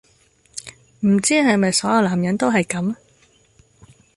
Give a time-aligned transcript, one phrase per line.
[1.01, 2.95] 唔知係咪所有男人都係咁